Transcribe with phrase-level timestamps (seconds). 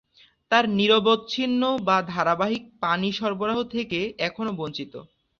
[0.51, 4.93] তার নিরবচ্ছিন্ন বা ধারাবাহিক পানি সরবরাহ থেকে এখনও বঞ্চিত।